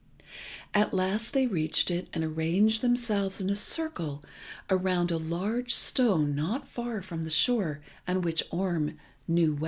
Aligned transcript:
At 0.73 0.95
last 0.95 1.31
they 1.31 1.45
reached 1.45 1.91
it 1.91 2.07
and 2.11 2.23
arranged 2.23 2.81
themselves 2.81 3.39
in 3.39 3.51
a 3.51 3.55
circle 3.55 4.23
around 4.67 5.11
a 5.11 5.17
large 5.17 5.75
stone 5.75 6.33
not 6.33 6.67
far 6.67 7.03
from 7.03 7.23
the 7.23 7.29
shore, 7.29 7.81
and 8.07 8.23
which 8.23 8.41
Orm 8.49 8.85
well 8.85 8.95
knew. 9.27 9.59